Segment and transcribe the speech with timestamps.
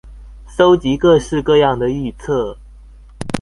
[0.57, 2.57] 蒐集各式各樣的預測